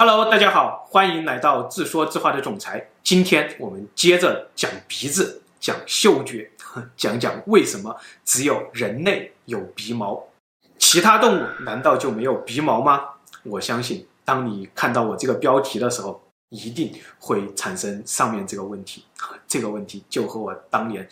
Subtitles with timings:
[0.00, 2.88] Hello，大家好，欢迎来到自说自话的总裁。
[3.02, 6.50] 今天我们接着讲鼻子，讲嗅觉，
[6.96, 7.94] 讲讲为什么
[8.24, 10.24] 只有人类有鼻毛，
[10.78, 13.10] 其他动物难道就没有鼻毛吗？
[13.42, 19.04] 我相信，当你看到我这个标题的时候，一定会产生上面这个问题。
[19.46, 21.06] 这个问题就和我当年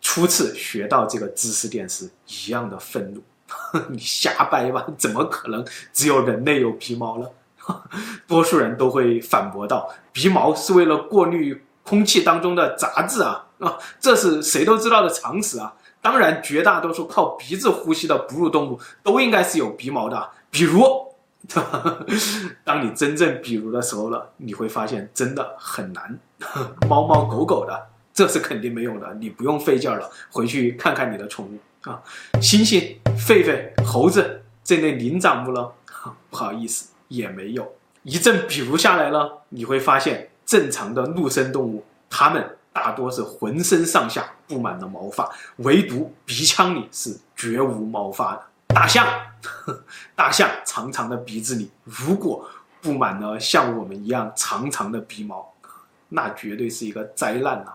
[0.00, 3.20] 初次学到这个知识点时一样的愤怒。
[3.90, 4.86] 你瞎掰吧？
[4.96, 7.28] 怎么可能只有人类有鼻毛呢？
[8.26, 13.46] 多数人都会反驳道：“鼻毛是为了过滤空气当中的杂质啊！
[13.58, 15.74] 啊，这是谁都知道的常识啊！
[16.00, 20.30] 当然，绝大多数靠鼻子呼吸的哺乳动物都应该是有鼻毛的。
[20.50, 20.84] 比如，
[22.64, 26.18] 当你真正比如的时候了，你会发现真的很难。
[26.88, 32.00] 猫猫狗狗的，这是肯定没有的，你不用费劲了，回去看看你的宠物啊。
[32.34, 35.72] 猩猩、狒狒、猴子这类灵长目了，
[36.30, 48.42] 不好意思。”也没有一阵比如下来了，你会发现正常的陆生动物，它们大多是浑身上下布满了毛发，唯独鼻腔里是绝无毛发的。
[48.68, 49.06] 大象，
[49.42, 49.82] 呵，
[50.14, 52.48] 大象长长的鼻子里如果
[52.80, 55.52] 布满了像我们一样长长的鼻毛，
[56.10, 57.72] 那绝对是一个灾难呐、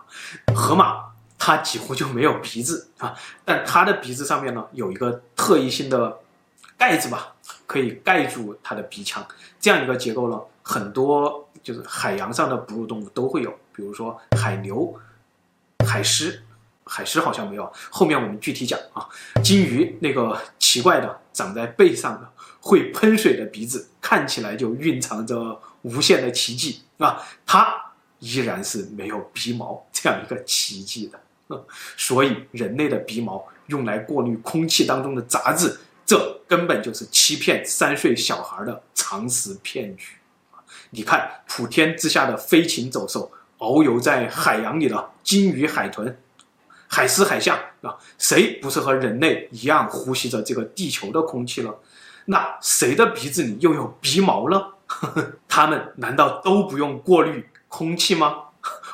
[0.54, 1.04] 河马，
[1.38, 6.16] 它几乎就没有鼻子啊，但它的鼻子上面呢有一个特异性的
[6.78, 7.30] 盖子吧。
[7.66, 9.26] 可以盖住它的鼻腔，
[9.58, 14.94] 这样一个结构呢，很多就是海洋上的哺乳动物都会有，比如说海牛、
[15.86, 16.42] 海狮，
[16.84, 19.08] 海狮好像没有，后面我们具体讲啊。
[19.42, 22.30] 鲸鱼那个奇怪的长在背上的
[22.60, 27.74] 会喷水的鼻子，看起来就蕴藏着无限的奇迹啊，它
[28.18, 31.64] 依然是没有鼻毛这样一个奇迹的。
[31.96, 35.80] 所以人类的鼻毛用来过滤空气当中的杂质。
[36.06, 40.14] 这根本就是欺骗三岁小孩的常识骗局。
[40.90, 46.16] 你看，普天之下的飞禽走兽，遨游在海洋里的鲸鱼、海豚、
[46.86, 51.74] 海狮、海象啊，谁不是和人类一样呼吸着这个地球的空气了？
[52.26, 54.74] 那谁的鼻子里又有鼻毛了？
[55.48, 58.36] 他们难道都不用过滤空气吗？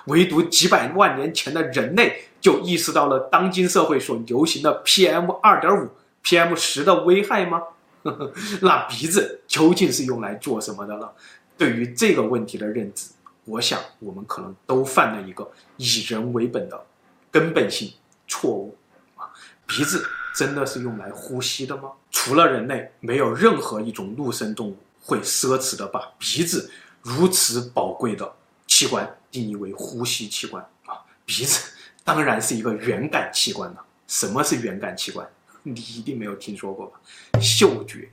[0.06, 5.88] 唯独几百万年前的人类就意识到了当今社会所流行的 PM 二点五。
[6.24, 7.62] PM 十的危害吗？
[8.62, 11.12] 那鼻子究竟是用来做什么的了？
[11.58, 13.10] 对于这个问题的认知，
[13.44, 16.82] 我想我们可能都犯了一个以人为本的
[17.30, 17.92] 根本性
[18.26, 18.76] 错误
[19.16, 19.28] 啊！
[19.66, 20.02] 鼻子
[20.34, 21.90] 真的是用来呼吸的吗？
[22.10, 26.70] 除了人类，没有任何一种陆生动物会奢侈的把鼻子
[27.02, 28.32] 如此宝贵的
[28.66, 31.04] 器官定义为呼吸器官啊！
[31.26, 31.70] 鼻子
[32.02, 33.84] 当然是一个原感器官了。
[34.06, 35.28] 什么是原感器官？
[35.62, 37.00] 你一定没有听说过吧？
[37.40, 38.10] 嗅觉，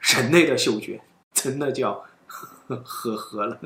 [0.00, 1.00] 人类的嗅觉
[1.32, 3.58] 真的叫呵呵呵了。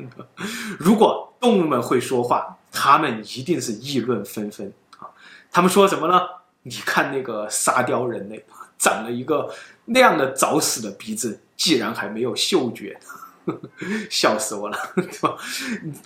[0.78, 5.08] 如果动物们会说话，他们一定是议论纷纷啊。
[5.50, 6.20] 他们说什么呢？
[6.62, 8.44] 你看那个沙雕人类，
[8.78, 9.50] 长了一个
[9.86, 12.98] 那样的找死的鼻子，竟然还没有嗅觉，
[13.46, 15.36] 呵呵笑死我了，对吧？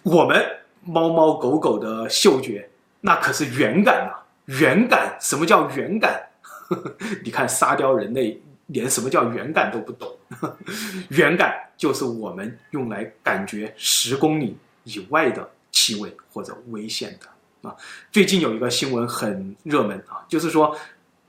[0.04, 0.41] 我们
[0.82, 2.70] 猫猫狗狗的嗅觉
[3.00, 5.16] 那可是原感啊，原感。
[5.20, 6.28] 什么叫原感？
[7.25, 10.16] 你看沙雕人类连什么叫原感都不懂，
[11.10, 17.76] 原感就是我们用来感觉十公里以外的气味或者危险的啊。
[18.10, 20.76] 最近有一个新闻很热门啊，就是说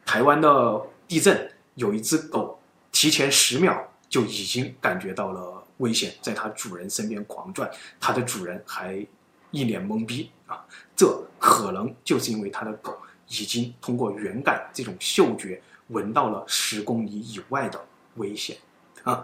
[0.05, 2.59] 台湾的地震，有一只狗
[2.91, 7.69] 提前十秒就已经感觉到了危险，在它主人身边狂转，
[7.99, 9.05] 它的主人还
[9.51, 10.65] 一脸懵逼啊。
[10.95, 12.97] 这可能就是因为它的狗。
[13.27, 17.83] 已经通过原感这种嗅觉闻到了十公里以外的
[18.15, 18.55] 危险，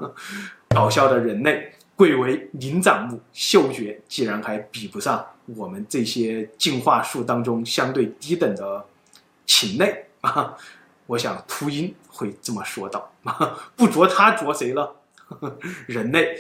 [0.70, 5.26] 搞笑的人类贵为灵长目，嗅觉竟然还比不上
[5.56, 8.86] 我们这些进化树当中相对低等的
[9.46, 10.56] 禽类啊！
[11.08, 13.12] 我想秃鹰会这么说道：
[13.76, 14.96] 不啄他啄谁了？
[15.88, 16.40] 人类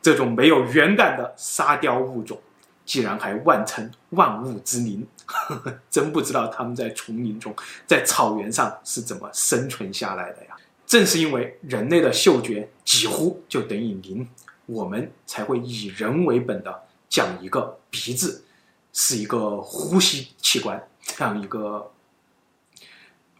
[0.00, 2.40] 这种没有原感的沙雕物种。
[2.84, 7.54] 竟然还万称万物之灵，呵呵，真不知道他们在丛林中、
[7.86, 10.56] 在草原上是怎么生存下来的呀？
[10.86, 14.28] 正是因为人类的嗅觉几乎就等于零，
[14.66, 18.44] 我们才会以人为本的讲一个鼻子
[18.92, 21.90] 是一个呼吸器官这样一个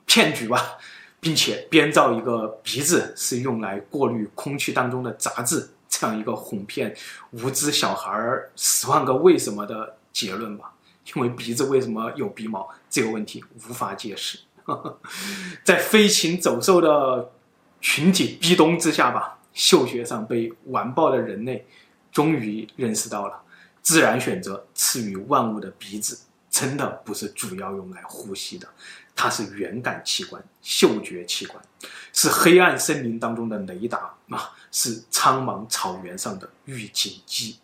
[0.06, 0.78] 骗局吧，
[1.20, 5.68] 并且编造一个鼻子是用来过滤空气当中的杂质。
[5.94, 6.96] 这样一个哄骗
[7.32, 10.71] 无知小孩儿十万个为什么的结论吧，
[11.14, 14.38] 因为鼻子为什么有鼻毛这个问题无法解释，
[15.64, 17.32] 在飞禽走兽的
[17.80, 21.66] 群体逼咚之下吧，嗅觉上被完爆的人类
[22.12, 23.42] 终于认识到了，
[23.82, 28.68] 自然选择赐予万物的鼻子，真的不是主要用来呼吸的，
[29.16, 31.60] 它是远感器官、嗅觉器官，
[32.12, 37.58] 是黑暗森林当中的雷达啊，是苍茫草原上的预警机，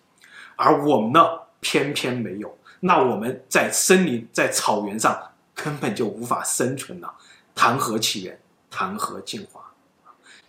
[0.56, 1.20] 而我们呢，
[1.60, 2.58] 偏偏没有。
[2.80, 5.20] 那我们在森林、在草原上
[5.54, 7.12] 根本就无法生存了，
[7.54, 8.40] 谈何起源？
[8.70, 9.62] 谈何进化？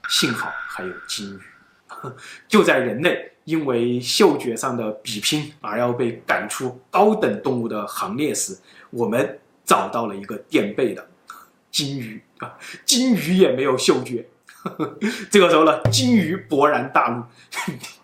[0.09, 1.41] 幸好还有鲸鱼，
[2.47, 8.57] 就在人类因为嗅觉上的比拼而要被赶出高等动物的行列时，
[8.89, 11.07] 我们找到了一个垫背的
[11.71, 12.57] 鲸鱼啊！
[12.85, 14.27] 鲸鱼也没有嗅觉。
[15.31, 17.23] 这个时候呢，鲸鱼勃然大怒：“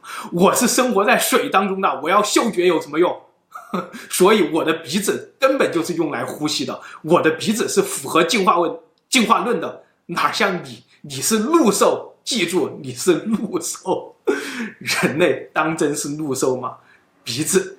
[0.32, 3.25] 我是生活在水当中的，我要嗅觉有什么用？
[4.10, 8.78] 所以我的鼻子根本就是用来呼吸的，我的鼻子是符合进化论
[9.10, 14.16] 进化论的，哪像你？”你是陆兽，记住你是陆兽，
[14.80, 16.78] 人类当真是陆兽吗？
[17.24, 17.78] 鼻子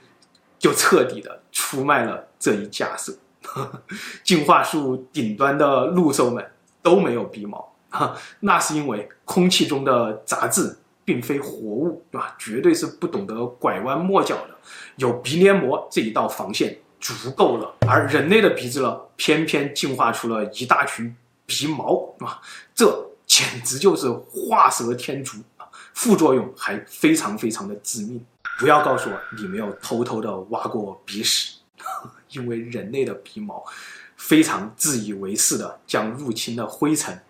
[0.60, 3.12] 就彻底的出卖了这一假设。
[4.22, 6.44] 进化树顶端的陆兽们
[6.82, 7.72] 都没有鼻毛，
[8.38, 12.36] 那是因为空气中的杂质并非活物，对吧？
[12.38, 14.55] 绝对是不懂得拐弯抹角的，
[14.96, 17.74] 有鼻黏膜这一道防线足够了。
[17.88, 21.14] 而人类的鼻子呢，偏偏进化出了一大群
[21.46, 22.40] 鼻毛，啊，
[22.74, 23.04] 这。
[23.28, 25.66] 简直就是画蛇添足啊！
[25.94, 28.24] 副作用还非常非常的致命。
[28.56, 31.56] 不要告诉我你没有偷偷的挖过鼻屎，
[32.30, 33.64] 因为人类的鼻毛
[34.16, 37.20] 非常自以为是的将入侵的灰尘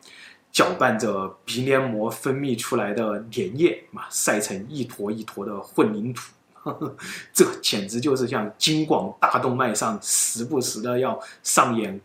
[0.53, 6.31] 搅拌着鼻黏膜分泌出来的粘液啊，晒成一坨一坨的混凝土。
[7.33, 12.01] 这简直就是像京广大动脉上时不时的要上演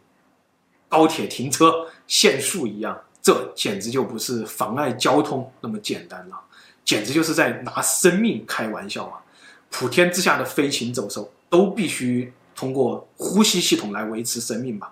[0.88, 3.00] 高铁停车限速一样。
[3.24, 6.36] 这简直就不是妨碍交通那么简单了，
[6.84, 9.22] 简直就是在拿生命开玩笑啊！
[9.70, 14.92] 普天之下的飞禽走兽都必须通过呼吸系统来维持生命吧？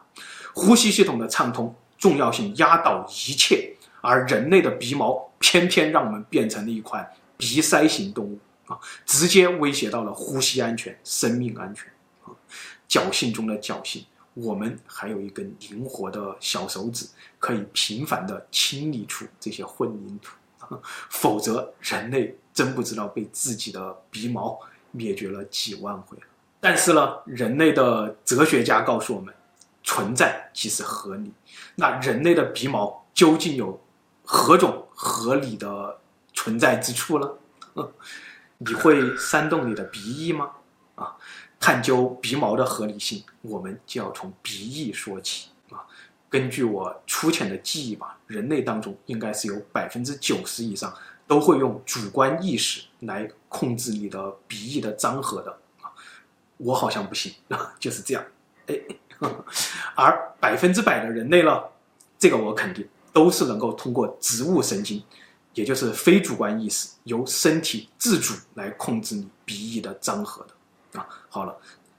[0.54, 7.04] 呼吸系统的畅通重要性压倒一切，而人类的鼻毛偏偏让我们变成了一款
[7.36, 8.38] 鼻塞型动物
[8.69, 8.80] 啊！
[9.06, 11.86] 直接威胁到了呼吸安全、生命安全
[12.24, 12.31] 啊！
[12.88, 14.06] 侥幸中的侥幸。
[14.36, 17.06] 我们还有一根灵活的小手指，
[17.39, 20.38] 可以频繁地清理出这些混凝土，
[21.10, 24.57] 否则人类真不知道被自己的鼻毛
[24.92, 26.24] 灭绝了几万回了。
[26.62, 29.33] 但是呢，人类的哲学家告诉我们，
[29.83, 31.33] 存在即是合理。
[31.75, 33.81] 那人类的鼻毛究竟有
[34.24, 36.00] 何种合理的
[36.33, 37.30] 存在之处呢？
[38.59, 40.51] 你会扇动你的鼻翼吗？
[40.95, 41.15] 啊？
[41.59, 45.83] 探究鼻毛的合理性，我们就要从鼻翼说起啊。
[46.29, 50.94] 根据我粗浅的记忆吧，人类当中应该是有百分之九十以上
[51.27, 55.51] 都会用主观意识来控制你的鼻翼的张合的
[55.81, 55.91] 啊。
[56.57, 58.23] 我好像不行啊， 就是这样。
[58.67, 58.79] 哎，
[59.95, 61.62] 而百分之百的人类呢，
[62.17, 65.03] 这个我肯定都是能够通过植物神经，
[65.59, 70.97] 也就是非主观意识，由身体自主来控制你鼻翼的张合的。
[70.97, 71.53] 啊，好了，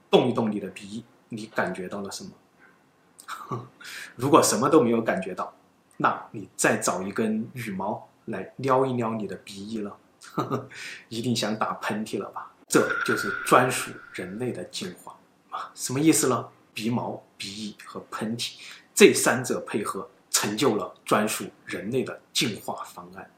[0.09, 3.67] 动一动你的鼻翼，你感觉到了什么？
[4.17, 5.53] 如果什么都没有感觉到，
[5.97, 9.95] 那你再找一根羽毛来撩一撩你的鼻翼了，
[11.07, 12.51] 一定想打喷嚏了吧？
[12.67, 15.15] 这就是专属人类的进化
[15.51, 15.71] 啊！
[15.75, 16.47] 什么意思呢？
[16.73, 18.53] 鼻毛、鼻翼和喷嚏
[18.95, 23.29] 这三者配合，成就了专属人类的进化方案！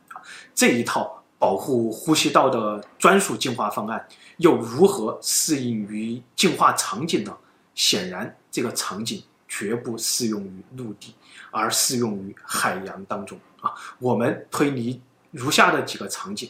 [0.53, 1.19] 这一套。
[1.39, 7.37] 保护呼吸道的专属进化方案又如何适应于进化场景呢？
[7.75, 11.13] 显然，这个场景绝不适用于陆地，
[11.51, 13.73] 而适用于海洋当中啊。
[13.99, 15.01] 我们推理
[15.31, 16.49] 如下的几个场景，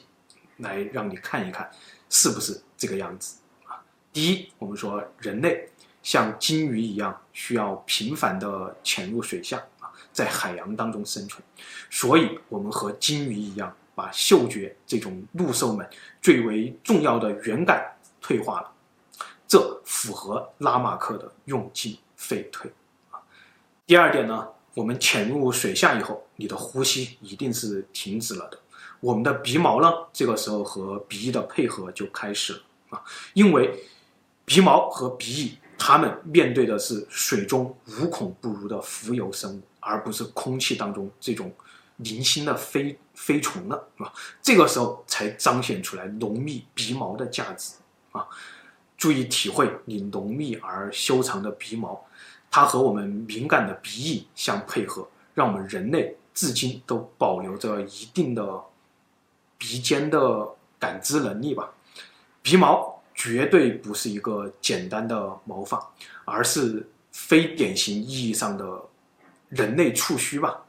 [0.58, 1.67] 来让你看一看
[2.08, 3.82] 是不是这个样子啊。
[4.12, 5.67] 第一，我们说人类
[6.03, 9.60] 像鲸鱼一样，需要频繁的潜入水下，
[10.13, 11.43] 在海洋当中生存，
[11.89, 13.75] 所以我们和鲸鱼一样。
[13.96, 15.88] 把嗅觉这种陆兽们
[16.20, 18.72] 最为重要的原感退化了，
[19.48, 22.74] 这符合拉马克的用进废退
[23.12, 23.22] 啊。
[23.86, 28.58] 第二点呢，我们潜入水下以后，你的呼吸一定是停止了的。
[29.00, 33.03] 我们的鼻毛呢，这个时候和鼻翼的配合就开始了啊，
[33.36, 33.79] 因为
[34.43, 41.51] 鼻毛和鼻翼，它们面对的是水中无孔不入的浮游生物，而不是空气当中这种。
[41.98, 44.12] 零星的飞飞虫了，啊，
[44.42, 47.75] 这个时候才彰显出来浓密鼻毛的价值
[48.12, 48.27] 啊！
[48.98, 52.03] 注意体会你浓密而修长的鼻毛，
[52.50, 58.60] 它和我们敏感的鼻翼相配合，让我们人类至今都保留着一定的
[59.60, 60.50] 鼻尖的
[60.80, 61.72] 感知能力吧。
[62.42, 65.91] 鼻毛绝对不是一个简单的毛发，
[66.25, 68.82] 而是非典型意义上的
[69.50, 70.65] 人类触须吧。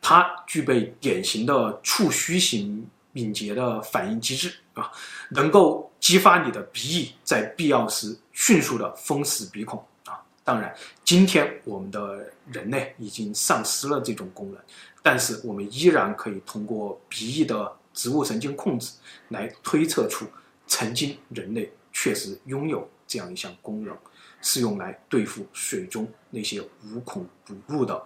[0.00, 4.90] 它具备典型的触须型敏捷的反应机制啊，
[5.30, 10.20] 能够激发你的鼻翼在必要时迅速的封死鼻孔啊。
[10.42, 10.74] 当然，
[11.04, 14.60] 今天我们的人类已经丧失了这种功能，
[15.02, 18.92] 但是我们依然可以通过鼻翼的植物神经控制
[19.28, 20.26] 来推测出，
[20.66, 23.96] 曾经人类确实拥有这样一项功能，
[24.42, 28.02] 是用来对付水中那些无孔不入的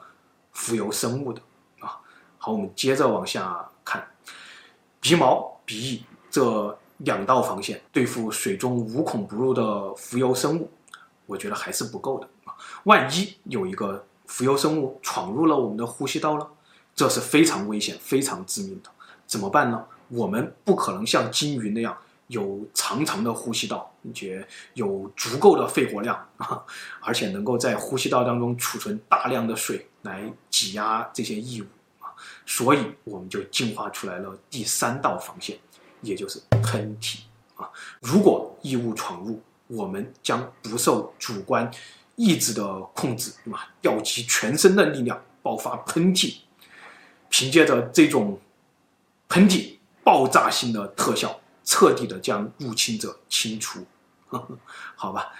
[0.52, 1.40] 浮游生物的
[1.80, 1.98] 啊。
[2.36, 4.06] 好，我们接着往下看，
[5.00, 10.70] 鼻毛、鼻翼这两道防线对付水中无孔不入的浮游生物，
[11.26, 12.54] 我觉得还是不够的啊！
[12.84, 16.46] 万一有一个浮游生物闯入了我们的呼吸道呢？
[16.94, 18.90] 这是非常危险、非常致命的，
[19.26, 19.84] 怎么办呢？
[20.08, 21.96] 我们不可能像鲸鱼那样
[22.28, 26.62] 有长长的呼吸道，并且有足够的肺活量啊，
[27.00, 31.66] 而且能够在呼吸道当中储存大量的水来挤压这些异物
[32.00, 32.12] 啊。
[32.46, 35.58] 所以我们就进化出来了第三道防线，
[36.00, 37.18] 也就是喷嚏
[37.56, 37.68] 啊！
[38.00, 41.70] 如果异物闯入，我们将不受主观
[42.16, 46.36] 意志的控制，啊，调集全身的力量爆发喷嚏，
[47.28, 48.38] 凭借着这种
[49.28, 53.84] 喷嚏爆炸性的特效，彻底的将入侵者清除。
[54.28, 54.58] 呵呵，
[54.96, 55.32] 好吧，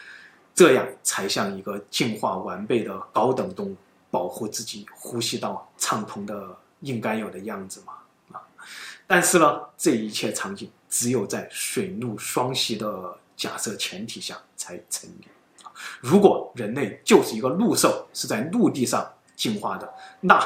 [0.55, 3.77] 这样才像一个进化完备的高等动物，
[4.11, 6.55] 保护自己呼吸道畅通的。
[6.83, 7.95] 应该有的样子嘛，
[8.31, 8.39] 啊！
[9.05, 15.27] 但是呢，这一切场景只有在水陆双栖的假设前提下才成立。
[16.01, 20.41] 如果人类就是一个陆兽，是在陆地上进化的，那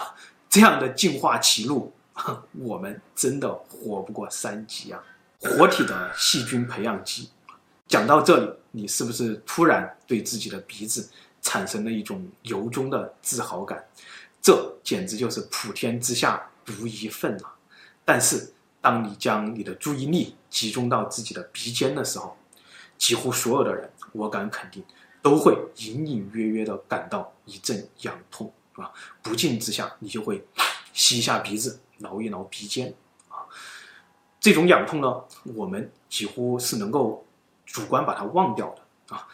[0.48, 1.92] 这样的进化歧路，
[2.58, 5.04] 我们真的活不过三级啊！
[5.42, 7.28] 活体的细菌培养基，
[7.88, 11.10] 讲到这里，你是不是突然对自己的鼻子
[11.42, 13.84] 产生了一种由衷的自豪感？
[14.40, 17.54] 这简直就是普天之下独一份啊！
[18.04, 22.36] 但是，当你将你的注意力集中到自己的鼻尖的时候，
[22.96, 24.84] 几乎所有的人，我敢肯定，
[25.20, 28.90] 都会隐隐约约地感到一阵痒痛啊！
[29.22, 30.44] 不禁之下，你就会
[30.92, 32.94] 吸一下鼻子，挠一挠鼻尖！
[34.42, 37.24] 这种痒痛呢，我们几乎是能够
[37.64, 39.26] 主观把它忘掉的啊！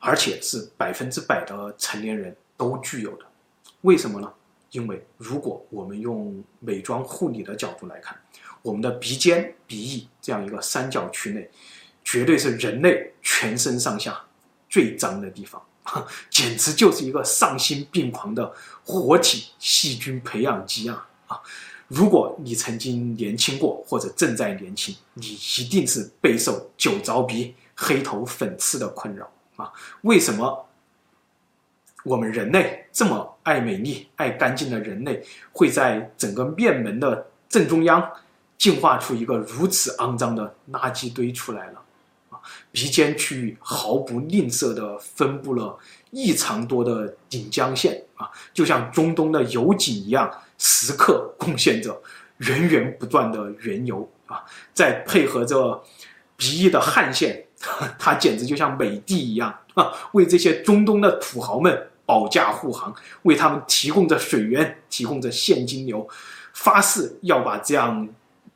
[0.00, 3.24] 而且是百分之百的成年人都具有的，
[3.82, 4.30] 为什么呢？
[4.72, 8.20] 因为如果我们用美妆护理的角度来看，
[8.60, 11.48] 我们的鼻尖、鼻翼这样一个三角区内，
[12.04, 14.20] 绝对是人类全身上下
[14.68, 15.64] 最脏的地方，
[16.28, 18.52] 简直就是一个丧心病狂的
[18.84, 21.08] 活体细菌培养基啊！
[21.28, 21.40] 啊，
[21.88, 29.72] 如果你曾经年轻过或者正在年轻，你一定是备受酒糟鼻、黑头粉刺的困扰啊！
[30.02, 30.66] 为什么？
[32.02, 38.12] 我们人类这么爱美丽、爱干净的人类，会在整个面门的正中央
[38.56, 41.82] 进化出一个如此肮脏的垃圾堆出来了？
[42.72, 45.78] 鼻尖区域毫不吝啬地分布了
[46.10, 52.02] 异常多的顶浆腺啊，就像中东的油井一样，时刻贡献着
[52.38, 55.82] 源源不断的原油啊，再配合着
[56.36, 57.44] 鼻翼的汗腺，
[57.98, 61.88] 它简直就像美帝一样啊，为这些中东的土豪们。
[62.08, 66.08] 保驾护航，为他们提供着水源，提供着现金流，
[66.52, 68.08] 发誓要把这样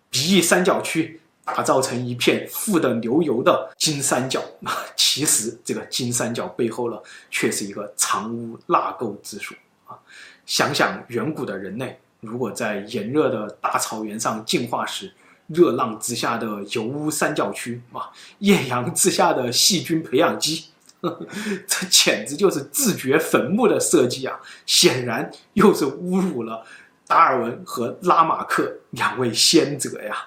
[0.08, 1.19] 鼻翼三角区
[1.54, 4.42] 打造成一片富得流油的金三角。
[4.96, 6.96] 其实，这个金三角背后呢，
[7.30, 9.98] 却是一个藏污纳垢之所啊！
[10.46, 15.12] 想想远古的人类，如果在炎热的大草原上进化时，
[15.48, 20.66] 热浪之下的油污三角区啊， 艳阳之下的细菌培养基。
[21.00, 21.26] 呵 呵
[21.66, 24.38] 这简直就是自掘坟墓的设计啊！
[24.66, 26.64] 显然又是侮辱了
[27.06, 30.26] 达尔文和拉马克两位先哲呀。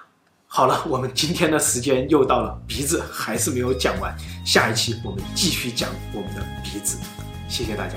[0.56, 6.96] 好了，我们今天的时间又到了，鼻子还是没有讲完，下一期我们继续讲我们的鼻子。
[7.48, 7.94] 谢谢大家。